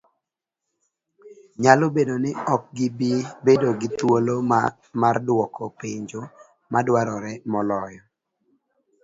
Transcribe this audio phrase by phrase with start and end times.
[1.63, 3.11] Nyalo bedo ni ok gibi
[3.45, 4.35] bedo gi thuolo
[5.01, 6.21] mardwoko penjo
[6.71, 8.01] madwarore moloyo.